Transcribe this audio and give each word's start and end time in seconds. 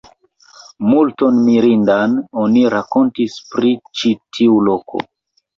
Multon 0.85 1.37
mirindan 1.49 2.17
oni 2.45 2.65
rakontis 2.77 3.37
pri 3.53 3.75
ĉi 4.01 4.15
tiu 4.39 4.57
loko. 4.71 5.07